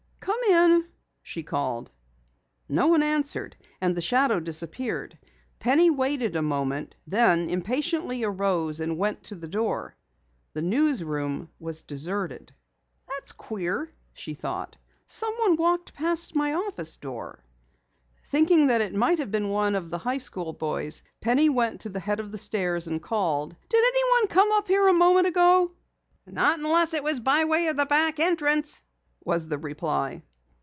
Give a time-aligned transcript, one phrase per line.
[0.21, 0.85] "Come in,"
[1.23, 1.89] she called.
[2.69, 5.17] No one answered, and the shadow disappeared.
[5.59, 9.95] Penny waited a moment, then impatiently arose and went to the door.
[10.53, 12.53] The newsroom was deserted.
[13.37, 14.77] "Queer," she thought.
[15.07, 17.43] "Someone walked past my office door."
[18.27, 21.89] Thinking that it might have been one of the high school boys, Penny went to
[21.89, 25.71] the head of the stairs and called: "Did anyone come up here a moment ago?"
[26.27, 28.81] "Not unless it was by way of the back entrance,"
[29.23, 30.23] was the reply.